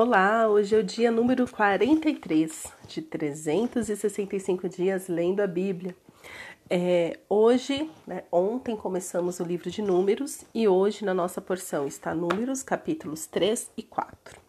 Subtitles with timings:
[0.00, 5.92] Olá, hoje é o dia número 43 de 365 dias lendo a Bíblia.
[6.70, 12.14] É, hoje, né, ontem começamos o livro de Números e hoje na nossa porção está
[12.14, 14.40] Números, capítulos 3 e 4.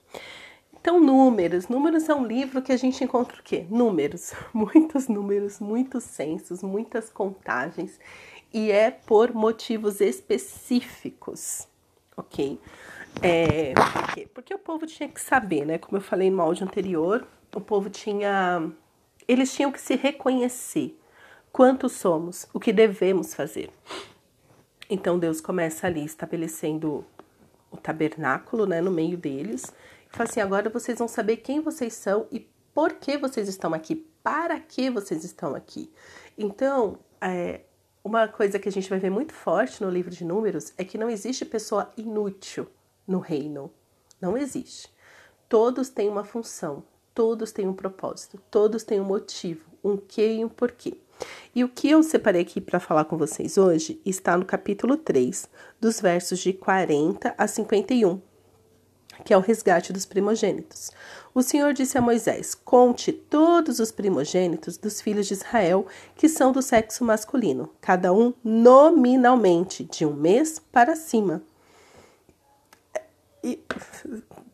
[0.80, 1.68] Então, Números.
[1.68, 3.66] Números é um livro que a gente encontra o quê?
[3.72, 4.34] Números.
[4.54, 8.00] Muitos números, muitos censos, muitas contagens
[8.54, 11.68] e é por motivos específicos,
[12.16, 12.60] ok?
[13.22, 14.28] É, por quê?
[14.34, 15.78] Porque o povo tinha que saber, né?
[15.78, 18.72] Como eu falei no áudio anterior, o povo tinha.
[19.28, 20.98] Eles tinham que se reconhecer
[21.52, 23.70] quantos somos, o que devemos fazer.
[24.90, 27.06] Então Deus começa ali estabelecendo
[27.70, 29.66] o tabernáculo, né, no meio deles.
[30.12, 33.74] E fala assim: agora vocês vão saber quem vocês são e por que vocês estão
[33.74, 35.92] aqui, para que vocês estão aqui.
[36.38, 37.62] Então, é,
[38.02, 40.98] uma coisa que a gente vai ver muito forte no livro de Números é que
[40.98, 42.66] não existe pessoa inútil
[43.10, 43.72] no reino.
[44.22, 44.88] Não existe.
[45.50, 50.46] Todos têm uma função, todos têm um propósito, todos têm um motivo, um quê e
[50.46, 50.96] um porquê.
[51.54, 55.50] E o que eu separei aqui para falar com vocês hoje está no capítulo 3,
[55.82, 58.22] dos versos de 40 a 51,
[59.26, 60.92] que é o resgate dos primogênitos.
[61.34, 66.52] O Senhor disse a Moisés: Conte todos os primogênitos dos filhos de Israel que são
[66.52, 71.42] do sexo masculino, cada um nominalmente, de um mês para cima
[73.44, 73.64] e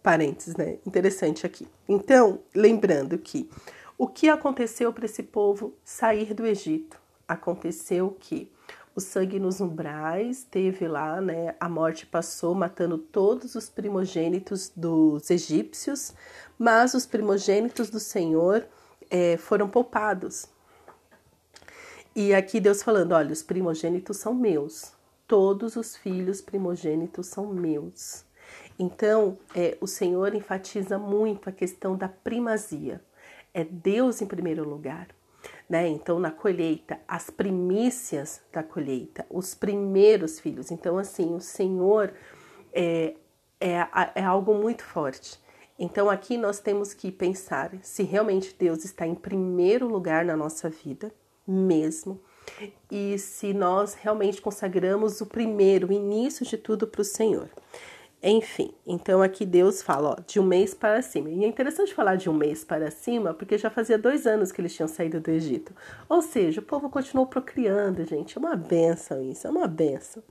[0.04, 0.78] parênteses, né?
[0.86, 1.68] Interessante aqui.
[1.88, 3.50] Então, lembrando que
[3.98, 7.00] o que aconteceu para esse povo sair do Egito?
[7.28, 8.52] Aconteceu que
[8.94, 11.56] o sangue nos umbrais teve lá, né?
[11.60, 16.14] A morte passou matando todos os primogênitos dos egípcios,
[16.58, 18.66] mas os primogênitos do Senhor
[19.10, 20.48] é, foram poupados.
[22.14, 24.92] E aqui Deus falando: olha, os primogênitos são meus,
[25.26, 28.25] todos os filhos primogênitos são meus.
[28.78, 33.02] Então, é, o Senhor enfatiza muito a questão da primazia.
[33.54, 35.08] É Deus em primeiro lugar.
[35.70, 35.88] Né?
[35.88, 40.72] Então, na colheita, as primícias da colheita, os primeiros filhos.
[40.72, 42.14] Então, assim, o Senhor
[42.74, 43.16] é,
[43.60, 45.40] é, é algo muito forte.
[45.78, 50.70] Então, aqui nós temos que pensar se realmente Deus está em primeiro lugar na nossa
[50.70, 51.14] vida,
[51.48, 52.20] mesmo,
[52.90, 57.50] e se nós realmente consagramos o primeiro, o início de tudo para o Senhor.
[58.28, 61.30] Enfim, então aqui Deus fala, ó, de um mês para cima.
[61.30, 64.60] E é interessante falar de um mês para cima, porque já fazia dois anos que
[64.60, 65.76] eles tinham saído do Egito.
[66.10, 68.36] Ou seja, o povo continuou procriando, gente.
[68.36, 70.24] É uma benção isso, é uma benção.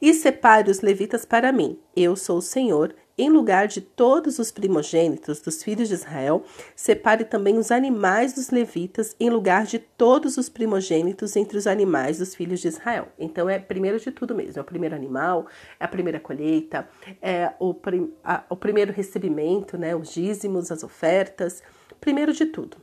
[0.00, 1.76] E separe os levitas para mim.
[1.96, 6.44] Eu sou o Senhor, em lugar de todos os primogênitos dos filhos de Israel,
[6.74, 12.18] separe também os animais dos levitas, em lugar de todos os primogênitos entre os animais
[12.18, 13.08] dos filhos de Israel.
[13.18, 15.46] Então é primeiro de tudo mesmo: é o primeiro animal,
[15.78, 16.88] é a primeira colheita,
[17.22, 21.62] é o, prim, a, o primeiro recebimento, né, os dízimos, as ofertas,
[22.00, 22.76] primeiro de tudo.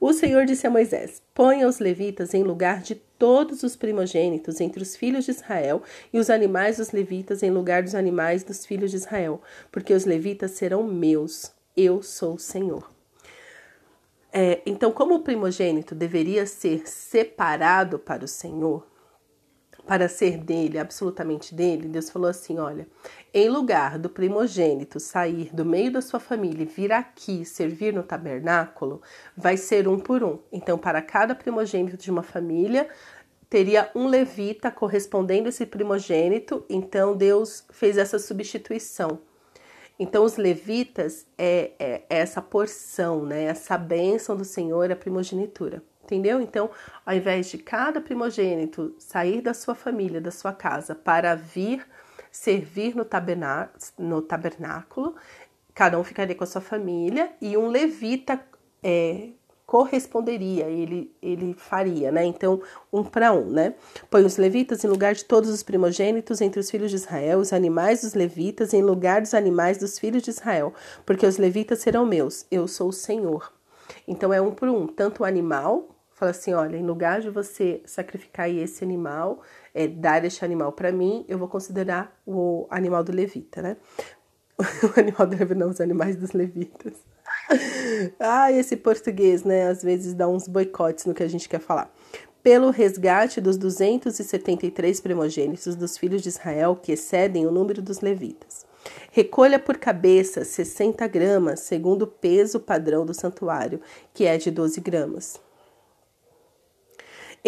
[0.00, 4.82] O Senhor disse a Moisés: Ponha os levitas em lugar de todos os primogênitos entre
[4.82, 5.82] os filhos de Israel,
[6.12, 9.40] e os animais dos levitas em lugar dos animais dos filhos de Israel,
[9.72, 11.52] porque os levitas serão meus.
[11.76, 12.90] Eu sou o Senhor.
[14.32, 18.86] É, então, como o primogênito deveria ser separado para o Senhor,
[19.86, 22.86] para ser dele, absolutamente dele, Deus falou assim: olha,
[23.32, 28.02] em lugar do primogênito sair do meio da sua família e vir aqui servir no
[28.02, 29.00] tabernáculo,
[29.36, 30.38] vai ser um por um.
[30.52, 32.88] Então, para cada primogênito de uma família,
[33.48, 36.64] teria um levita correspondendo a esse primogênito.
[36.68, 39.20] Então, Deus fez essa substituição.
[39.98, 43.44] Então, os levitas é, é, é essa porção, né?
[43.44, 45.82] Essa bênção do Senhor, a primogenitura.
[46.06, 46.40] Entendeu?
[46.40, 46.70] Então,
[47.04, 51.84] ao invés de cada primogênito sair da sua família, da sua casa, para vir
[52.30, 53.04] servir no,
[53.98, 55.16] no tabernáculo,
[55.74, 58.40] cada um ficaria com a sua família e um levita
[58.84, 59.30] é,
[59.66, 62.24] corresponderia, ele, ele faria, né?
[62.24, 62.62] Então,
[62.92, 63.74] um para um, né?
[64.08, 67.52] Põe os levitas em lugar de todos os primogênitos entre os filhos de Israel, os
[67.52, 70.72] animais dos levitas em lugar dos animais dos filhos de Israel,
[71.04, 73.52] porque os levitas serão meus, eu sou o Senhor.
[74.06, 77.82] Então, é um por um, tanto o animal Fala assim, olha, em lugar de você
[77.84, 79.42] sacrificar esse animal,
[79.74, 83.76] é, dar este animal para mim, eu vou considerar o animal do levita, né?
[84.58, 86.94] o animal do levita, não, os animais dos levitas.
[88.18, 89.68] ah, esse português, né?
[89.68, 91.94] Às vezes dá uns boicotes no que a gente quer falar.
[92.42, 98.64] Pelo resgate dos 273 primogênitos dos filhos de Israel, que excedem o número dos levitas.
[99.12, 103.82] Recolha por cabeça 60 gramas, segundo o peso padrão do santuário,
[104.14, 105.44] que é de 12 gramas.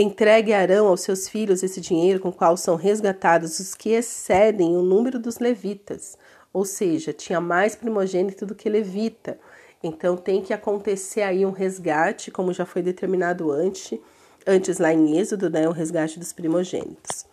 [0.01, 4.77] Entregue Arão aos seus filhos esse dinheiro com o qual são resgatados os que excedem
[4.77, 6.17] o número dos levitas,
[6.53, 9.41] ou seja, tinha mais primogênito do que levita.
[9.83, 13.99] Então tem que acontecer aí um resgate, como já foi determinado antes,
[14.47, 17.27] antes lá em Êxodo, né, o resgate dos primogênitos.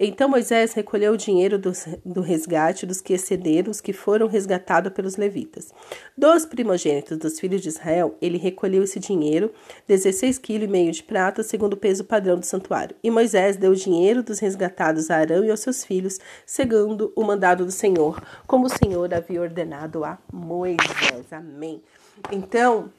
[0.00, 1.72] Então Moisés recolheu o dinheiro do,
[2.04, 5.72] do resgate dos que excederam, os que foram resgatados pelos levitas.
[6.16, 9.52] Dos primogênitos dos filhos de Israel, ele recolheu esse dinheiro,
[9.88, 12.94] 16,5 kg de prata, segundo o peso padrão do santuário.
[13.02, 17.24] E Moisés deu o dinheiro dos resgatados a Arão e aos seus filhos, segundo o
[17.24, 21.32] mandado do Senhor, como o Senhor havia ordenado a Moisés.
[21.32, 21.82] Amém.
[22.30, 22.92] Então,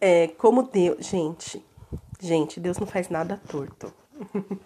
[0.00, 1.06] é, como Deus.
[1.06, 1.62] Gente,
[2.18, 3.92] gente, Deus não faz nada torto.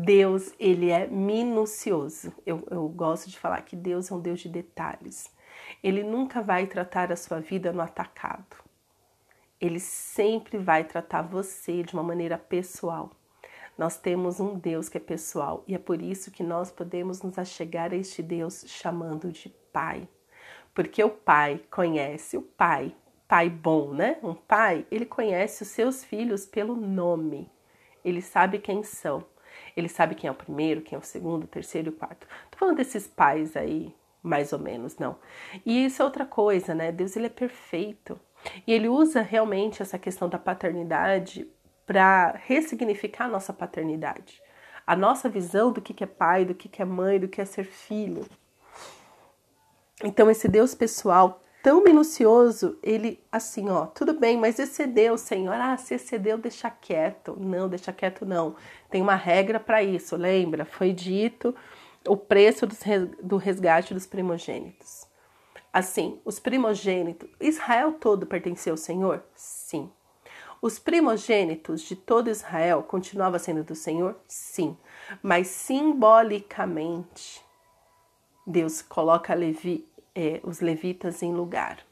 [0.00, 2.32] Deus, ele é minucioso.
[2.46, 5.28] Eu, eu gosto de falar que Deus é um Deus de detalhes.
[5.82, 8.56] Ele nunca vai tratar a sua vida no atacado.
[9.60, 13.10] Ele sempre vai tratar você de uma maneira pessoal.
[13.76, 17.36] Nós temos um Deus que é pessoal e é por isso que nós podemos nos
[17.36, 20.08] achegar a este Deus chamando de Pai.
[20.72, 22.94] Porque o Pai conhece o Pai,
[23.26, 24.16] Pai bom, né?
[24.22, 27.50] Um pai, ele conhece os seus filhos pelo nome.
[28.04, 29.24] Ele sabe quem são.
[29.76, 32.26] Ele sabe quem é o primeiro, quem é o segundo, o terceiro e o quarto.
[32.50, 35.16] Tô falando desses pais aí, mais ou menos, não.
[35.64, 36.92] E isso é outra coisa, né?
[36.92, 38.18] Deus ele é perfeito.
[38.66, 41.48] E ele usa realmente essa questão da paternidade
[41.86, 44.42] para ressignificar a nossa paternidade.
[44.86, 47.64] A nossa visão do que é pai, do que é mãe, do que é ser
[47.64, 48.26] filho.
[50.02, 55.54] Então, esse Deus pessoal tão minucioso, ele assim, ó, tudo bem, mas excedeu, Senhor.
[55.54, 57.36] Ah, se excedeu, deixa quieto.
[57.38, 58.56] Não, deixa quieto não.
[58.90, 60.64] Tem uma regra para isso, lembra?
[60.64, 61.54] Foi dito
[62.06, 62.66] o preço
[63.22, 65.06] do resgate dos primogênitos.
[65.72, 69.22] Assim, os primogênitos, Israel todo pertenceu ao Senhor?
[69.34, 69.90] Sim.
[70.60, 74.16] Os primogênitos de todo Israel continuava sendo do Senhor?
[74.26, 74.76] Sim.
[75.22, 77.44] Mas simbolicamente,
[78.46, 79.87] Deus coloca Levi,
[80.18, 81.86] é, os levitas em lugar.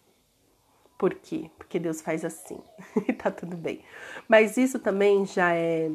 [0.98, 1.48] Por quê?
[1.56, 2.58] Porque Deus faz assim
[3.06, 3.82] e tá tudo bem.
[4.26, 5.90] Mas isso também já é.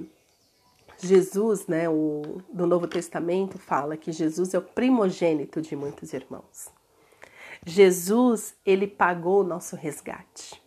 [0.97, 6.69] Jesus, né, o, do Novo Testamento, fala que Jesus é o primogênito de muitos irmãos.
[7.65, 10.61] Jesus, ele pagou o nosso resgate.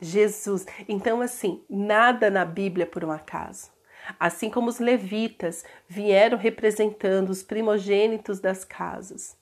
[0.00, 0.66] Jesus.
[0.88, 3.70] Então, assim, nada na Bíblia por um acaso.
[4.18, 9.39] Assim como os levitas vieram representando os primogênitos das casas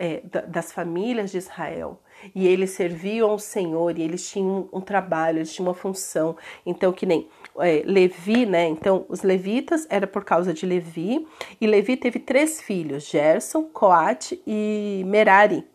[0.00, 2.00] é, das famílias de Israel
[2.34, 6.36] e eles serviam ao Senhor e eles tinham um, trabalho, eles tinham uma função.
[6.64, 8.66] Então, que nem é, Levi, né?
[8.66, 11.26] Então, os levitas era por causa de Levi
[11.60, 15.66] e Levi teve três filhos: Gerson, Coate e Merari.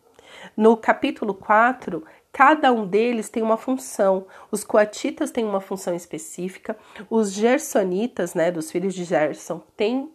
[0.56, 4.26] No capítulo 4, cada um deles tem uma função.
[4.50, 6.76] Os coatitas têm uma função específica,
[7.08, 10.10] os gersonitas, né, dos filhos de Gerson, têm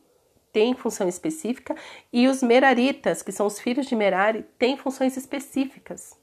[0.52, 1.76] têm função específica
[2.12, 6.20] e os meraritas, que são os filhos de Merari, têm funções específicas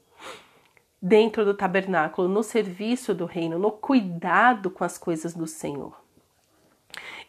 [1.01, 5.93] dentro do tabernáculo, no serviço do reino, no cuidado com as coisas do Senhor.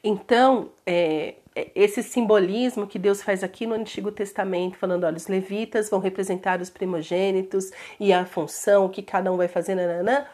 [0.03, 5.27] Então, é, é esse simbolismo que Deus faz aqui no Antigo Testamento, falando, olha, os
[5.27, 10.27] levitas vão representar os primogênitos e a função que cada um vai fazer, nananã.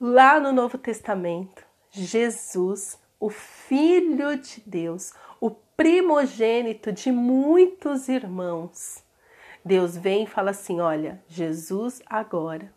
[0.00, 5.50] lá no Novo Testamento, Jesus, o Filho de Deus, o
[5.82, 9.02] primogênito de muitos irmãos.
[9.64, 12.72] Deus vem e fala assim: olha, Jesus agora,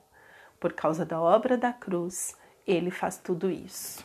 [0.60, 2.36] por causa da obra da cruz,
[2.66, 4.04] ele faz tudo isso.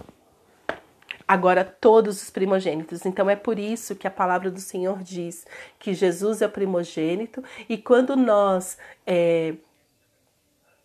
[1.26, 3.06] Agora, todos os primogênitos.
[3.06, 5.46] Então, é por isso que a palavra do Senhor diz
[5.78, 8.76] que Jesus é o primogênito, e quando nós
[9.06, 9.54] é,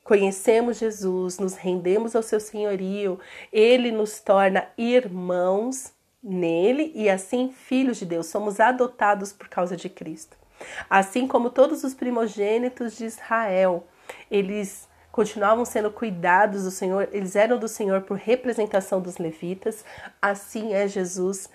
[0.05, 3.19] conhecemos Jesus, nos rendemos ao seu senhorio,
[3.51, 5.94] ele nos torna irmãos
[6.25, 10.35] nele e assim filhos de Deus, somos adotados por causa de Cristo.
[10.89, 13.85] Assim como todos os primogênitos de Israel,
[14.31, 19.85] eles continuavam sendo cuidados do Senhor, eles eram do Senhor por representação dos levitas,
[20.21, 21.47] assim é Jesus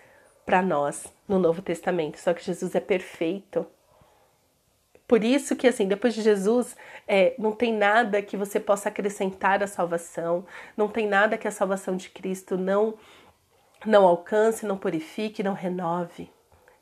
[0.46, 2.18] para nós no Novo Testamento.
[2.18, 3.66] Só que Jesus é perfeito.
[5.06, 9.60] Por isso que, assim, depois de Jesus, é, não tem nada que você possa acrescentar
[9.60, 10.46] à salvação,
[10.76, 12.94] não tem nada que a salvação de Cristo não,
[13.86, 16.30] não alcance, não purifique, não renove.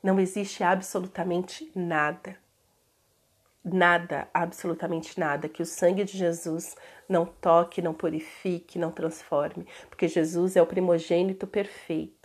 [0.03, 2.37] Não existe absolutamente nada.
[3.63, 6.75] Nada, absolutamente nada, que o sangue de Jesus
[7.07, 12.18] não toque, não purifique, não transforme, porque Jesus é o primogênito perfeito.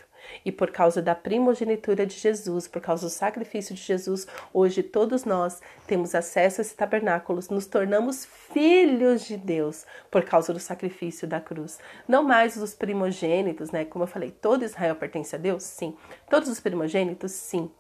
[0.44, 5.24] E por causa da primogenitura de Jesus, por causa do sacrifício de Jesus, hoje todos
[5.24, 11.26] nós temos acesso a esse tabernáculo, nos tornamos filhos de Deus por causa do sacrifício
[11.26, 11.78] da cruz.
[12.06, 13.84] Não mais os primogênitos, né?
[13.84, 15.62] Como eu falei, todo Israel pertence a Deus?
[15.62, 15.96] Sim.
[16.28, 17.32] Todos os primogênitos?
[17.32, 17.70] Sim.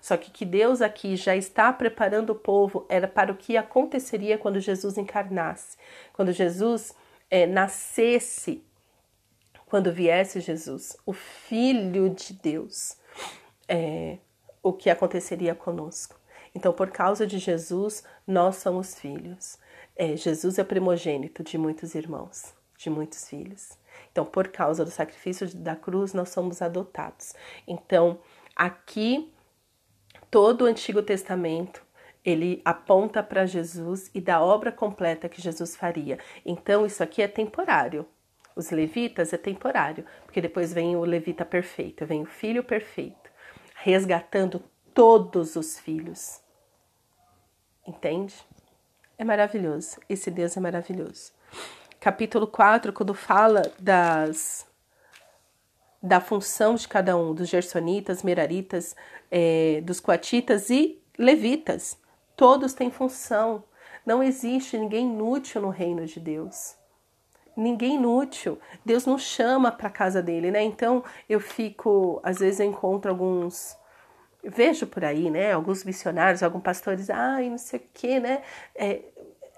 [0.00, 4.38] Só que que Deus aqui já está preparando o povo era para o que aconteceria
[4.38, 5.76] quando Jesus encarnasse,
[6.12, 6.94] quando Jesus
[7.30, 8.64] é, nascesse
[9.70, 12.96] quando viesse Jesus, o Filho de Deus,
[13.68, 14.18] é,
[14.60, 16.18] o que aconteceria conosco.
[16.52, 19.60] Então, por causa de Jesus, nós somos filhos.
[19.94, 23.78] É, Jesus é primogênito de muitos irmãos, de muitos filhos.
[24.10, 27.32] Então, por causa do sacrifício da cruz, nós somos adotados.
[27.64, 28.18] Então,
[28.56, 29.32] aqui,
[30.28, 31.80] todo o Antigo Testamento
[32.24, 36.18] ele aponta para Jesus e da obra completa que Jesus faria.
[36.44, 38.04] Então, isso aqui é temporário.
[38.54, 43.30] Os levitas é temporário, porque depois vem o levita perfeito, vem o filho perfeito,
[43.76, 46.40] resgatando todos os filhos.
[47.86, 48.34] Entende?
[49.16, 49.98] É maravilhoso.
[50.08, 51.32] Esse Deus é maravilhoso.
[51.98, 54.66] Capítulo 4, quando fala das
[56.02, 58.96] da função de cada um, dos gersonitas, meraritas,
[59.30, 61.98] é, dos coatitas e levitas.
[62.34, 63.62] Todos têm função.
[64.06, 66.79] Não existe ninguém inútil no reino de Deus
[67.60, 68.58] ninguém inútil.
[68.84, 70.62] Deus não chama para casa dele, né?
[70.62, 73.78] Então eu fico, às vezes eu encontro alguns
[74.42, 78.42] vejo por aí, né, alguns missionários, alguns pastores, ai, não sei o que, né,
[78.74, 79.02] é,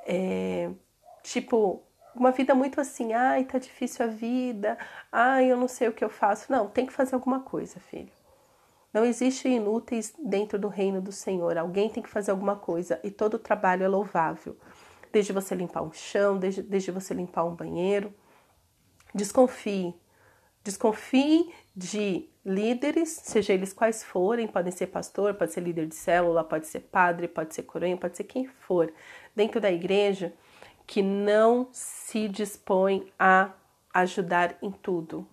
[0.04, 0.71] é,
[1.23, 1.80] tipo,
[2.14, 4.76] uma vida muito assim, ai, tá difícil a vida,
[5.11, 6.50] ai, eu não sei o que eu faço.
[6.52, 8.12] Não, tem que fazer alguma coisa, filho.
[8.92, 11.56] Não existe inúteis dentro do reino do Senhor.
[11.56, 14.56] Alguém tem que fazer alguma coisa e todo trabalho é louvável
[15.12, 18.12] desde você limpar um chão, desde, desde você limpar um banheiro.
[19.14, 19.95] Desconfie.
[20.64, 26.42] Desconfie de líderes, seja eles quais forem, podem ser pastor, pode ser líder de célula,
[26.42, 28.92] pode ser padre, pode ser coroinha, pode ser quem for,
[29.35, 30.33] dentro da igreja,
[30.87, 33.50] que não se dispõe a
[33.92, 35.26] ajudar em tudo.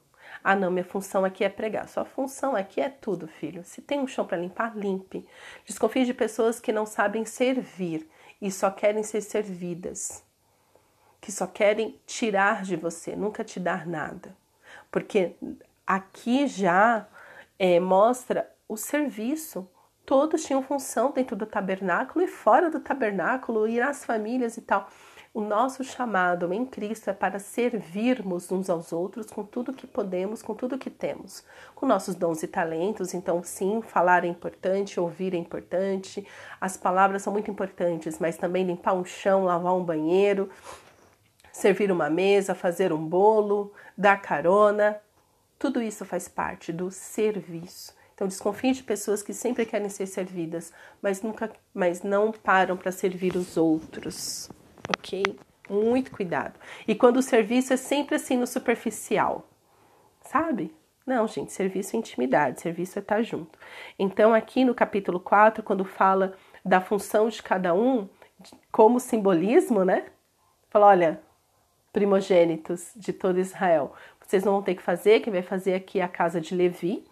[0.44, 1.88] Ah, não, minha função aqui é pregar.
[1.88, 3.64] Sua função aqui é tudo, filho.
[3.64, 5.28] Se tem um chão para limpar, limpe.
[5.66, 8.08] Desconfie de pessoas que não sabem servir
[8.42, 10.24] e só querem ser servidas,
[11.20, 14.36] que só querem tirar de você, nunca te dar nada.
[14.92, 15.36] Porque
[15.86, 17.08] aqui já
[17.58, 19.70] é, mostra o serviço.
[20.06, 24.90] Todos tinham função dentro do tabernáculo e fora do tabernáculo, e nas famílias e tal.
[25.32, 30.42] O nosso chamado em Cristo é para servirmos uns aos outros com tudo que podemos,
[30.42, 31.44] com tudo que temos,
[31.76, 33.14] com nossos dons e talentos.
[33.14, 36.26] Então, sim, falar é importante, ouvir é importante,
[36.60, 40.50] as palavras são muito importantes, mas também limpar um chão, lavar um banheiro,
[41.54, 45.00] servir uma mesa, fazer um bolo, dar carona,
[45.60, 47.94] tudo isso faz parte do serviço.
[48.16, 52.92] Então desconfie de pessoas que sempre querem ser servidas, mas nunca, mas não param para
[52.92, 54.50] servir os outros
[54.98, 55.24] ok?
[55.70, 56.60] Muito cuidado.
[56.88, 59.48] E quando o serviço é sempre assim no superficial,
[60.22, 60.76] sabe?
[61.06, 63.58] Não, gente, serviço é intimidade, serviço é estar junto.
[63.98, 68.08] Então, aqui no capítulo 4, quando fala da função de cada um,
[68.72, 70.06] como simbolismo, né?
[70.70, 71.22] Fala, olha,
[71.92, 73.94] primogênitos de todo Israel,
[74.24, 77.04] vocês não vão ter que fazer, quem vai fazer aqui é a casa de Levi,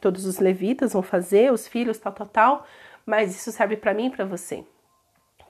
[0.00, 2.66] todos os levitas vão fazer, os filhos, tal, tal, tal,
[3.04, 4.64] mas isso serve para mim e para você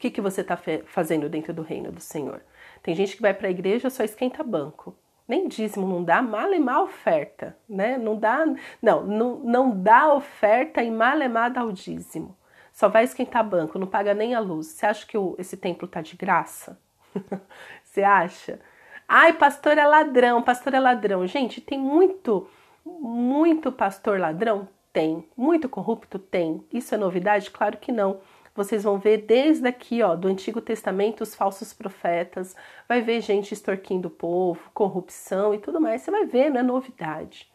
[0.02, 2.42] que, que você está fazendo dentro do reino do Senhor?
[2.82, 4.96] Tem gente que vai para a igreja só esquenta banco.
[5.28, 7.96] Nem dízimo não dá, mal e mal oferta, né?
[7.96, 8.44] Não dá,
[8.82, 12.36] não, não, não dá oferta e mal e mal dá o dízimo.
[12.72, 14.66] Só vai esquentar banco, não paga nem a luz.
[14.66, 16.76] Você acha que o, esse templo tá de graça?
[17.84, 18.58] Você acha?
[19.06, 21.24] Ai, pastor é ladrão, pastor é ladrão.
[21.28, 22.48] Gente, tem muito,
[22.84, 24.68] muito pastor ladrão?
[24.92, 25.28] Tem.
[25.36, 26.18] Muito corrupto?
[26.18, 26.64] Tem.
[26.72, 27.52] Isso é novidade?
[27.52, 28.20] Claro que não
[28.54, 32.54] vocês vão ver desde aqui, ó, do Antigo Testamento, os falsos profetas,
[32.88, 36.02] vai ver gente extorquindo o povo, corrupção e tudo mais.
[36.02, 37.50] Você vai ver, não é novidade.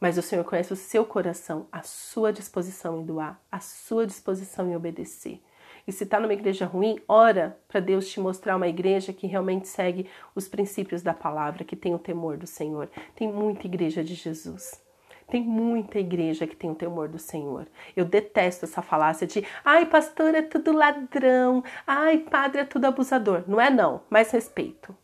[0.00, 4.68] Mas o Senhor conhece o seu coração, a sua disposição em doar, a sua disposição
[4.68, 5.42] em obedecer.
[5.86, 9.68] E se está numa igreja ruim, ora para Deus te mostrar uma igreja que realmente
[9.68, 12.88] segue os princípios da palavra, que tem o temor do Senhor.
[13.14, 14.83] Tem muita igreja de Jesus.
[15.28, 17.66] Tem muita igreja que tem o temor do Senhor.
[17.96, 23.42] Eu detesto essa falácia de ai, pastor é tudo ladrão, ai, padre é tudo abusador.
[23.46, 24.94] Não é não, mais respeito.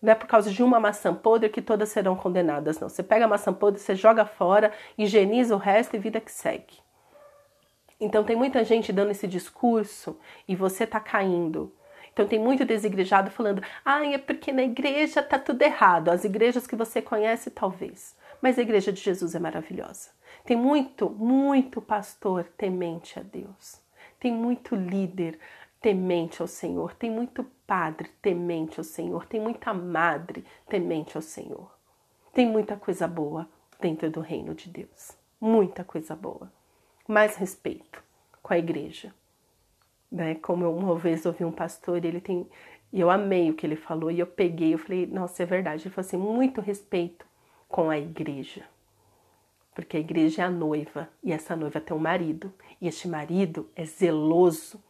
[0.00, 2.88] Não é por causa de uma maçã podre que todas serão condenadas, não.
[2.88, 6.78] Você pega a maçã podre, você joga fora, higieniza o resto e vida que segue.
[7.98, 11.72] Então tem muita gente dando esse discurso e você tá caindo.
[12.12, 16.10] Então tem muito desigrejado falando: "Ai, é porque na igreja tá tudo errado".
[16.10, 20.10] As igrejas que você conhece talvez, mas a igreja de Jesus é maravilhosa.
[20.44, 23.80] Tem muito, muito pastor temente a Deus.
[24.20, 25.36] Tem muito líder
[25.80, 31.68] temente ao Senhor, tem muito padre temente ao Senhor, tem muita madre temente ao Senhor.
[32.32, 33.48] Tem muita coisa boa
[33.80, 35.10] dentro do reino de Deus.
[35.40, 36.48] Muita coisa boa.
[37.08, 38.00] Mais respeito
[38.40, 39.12] com a igreja
[40.08, 40.36] né?
[40.36, 42.48] Como eu uma vez ouvi um pastor, ele tem,
[42.92, 45.82] e eu amei o que ele falou e eu peguei, eu falei, nossa, é verdade.
[45.82, 47.25] Ele falou assim, muito respeito
[47.68, 48.64] com a igreja.
[49.74, 53.68] Porque a igreja é a noiva e essa noiva tem um marido, e este marido
[53.76, 54.82] é zeloso,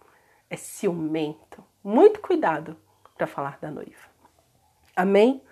[0.49, 1.65] é ciumento.
[1.83, 2.77] Muito cuidado
[3.17, 4.11] para falar da noiva.
[4.95, 5.43] Amém?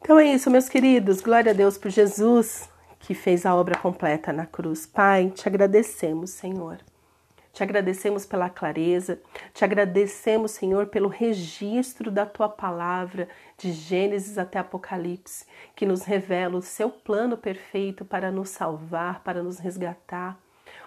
[0.00, 1.20] Então é isso, meus queridos.
[1.20, 2.70] Glória a Deus por Jesus
[3.06, 4.84] que fez a obra completa na cruz.
[4.84, 6.78] Pai, te agradecemos, Senhor.
[7.56, 9.18] Te agradecemos pela clareza,
[9.54, 16.58] te agradecemos, Senhor, pelo registro da tua palavra, de Gênesis até Apocalipse, que nos revela
[16.58, 20.38] o seu plano perfeito para nos salvar, para nos resgatar.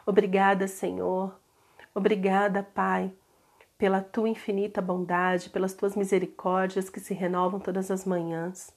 [0.05, 1.33] Obrigada, Senhor.
[1.91, 3.11] Obrigada, Pai,
[3.75, 8.71] pela tua infinita bondade, pelas tuas misericórdias que se renovam todas as manhãs.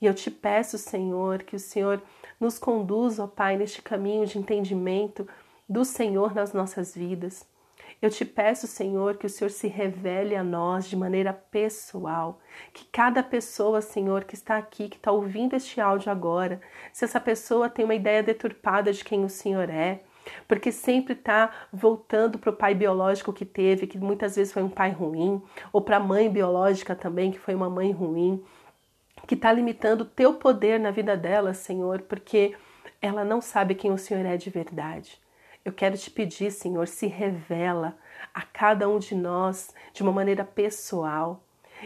[0.00, 2.02] E eu te peço, Senhor, que o Senhor
[2.40, 5.28] nos conduza, ó Pai, neste caminho de entendimento
[5.70, 7.48] do Senhor nas nossas vidas.
[8.02, 12.40] Eu te peço, Senhor, que o Senhor se revele a nós de maneira pessoal.
[12.72, 16.60] Que cada pessoa, Senhor, que está aqui, que está ouvindo este áudio agora,
[16.92, 20.00] se essa pessoa tem uma ideia deturpada de quem o Senhor é,
[20.48, 24.68] porque sempre está voltando para o pai biológico que teve, que muitas vezes foi um
[24.68, 25.40] pai ruim,
[25.72, 28.42] ou para a mãe biológica também, que foi uma mãe ruim,
[29.26, 32.56] que está limitando o teu poder na vida dela, Senhor, porque
[33.00, 35.20] ela não sabe quem o Senhor é de verdade.
[35.62, 37.96] Eu quero te pedir, Senhor, se revela
[38.32, 41.42] a cada um de nós de uma maneira pessoal.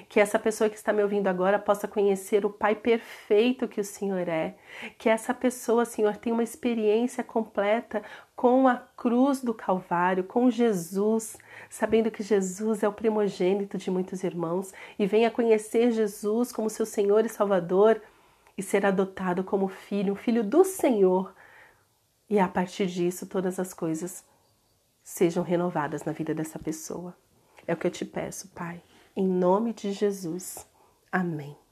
[0.09, 3.85] Que essa pessoa que está me ouvindo agora possa conhecer o Pai perfeito que o
[3.85, 4.55] Senhor é.
[4.97, 8.03] Que essa pessoa, Senhor, tenha uma experiência completa
[8.37, 11.37] com a cruz do Calvário, com Jesus,
[11.69, 16.87] sabendo que Jesus é o primogênito de muitos irmãos e venha conhecer Jesus como seu
[16.87, 18.01] Senhor e Salvador
[18.57, 21.33] e ser adotado como filho, um filho do Senhor
[22.29, 24.25] e a partir disso todas as coisas
[25.03, 27.17] sejam renovadas na vida dessa pessoa.
[27.67, 28.83] É o que eu te peço, Pai,
[29.15, 30.67] em nome de Jesus.
[31.13, 31.64] Amém.